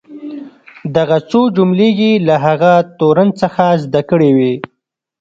[0.95, 4.53] دغه څو جملې یې له هغه تورن څخه زده کړې وې.